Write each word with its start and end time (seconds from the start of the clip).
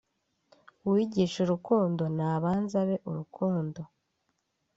uwigisha 0.85 1.37
urukundo 1.45 2.03
nabanze 2.17 2.75
abe 2.83 2.95
urukundo 3.09 3.81